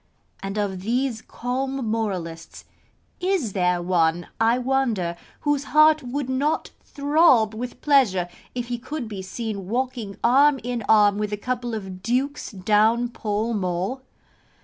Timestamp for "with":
7.53-7.81, 11.19-11.31